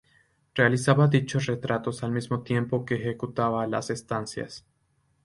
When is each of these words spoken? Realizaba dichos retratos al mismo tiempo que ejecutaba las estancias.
Realizaba 0.55 1.07
dichos 1.07 1.45
retratos 1.45 2.03
al 2.03 2.11
mismo 2.11 2.41
tiempo 2.41 2.85
que 2.85 2.95
ejecutaba 2.95 3.67
las 3.67 3.91
estancias. 3.91 4.65